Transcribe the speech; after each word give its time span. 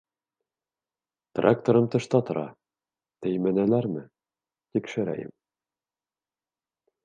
Тракторым 1.39 1.89
тышта 1.95 2.19
тора, 2.29 2.47
теймәнеләрме, 3.27 4.03
тикшерәйем... 4.77 5.33